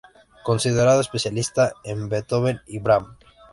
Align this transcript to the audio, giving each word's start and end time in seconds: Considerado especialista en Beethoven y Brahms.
Considerado 0.43 1.01
especialista 1.01 1.73
en 1.83 2.09
Beethoven 2.09 2.59
y 2.65 2.79
Brahms. 2.79 3.19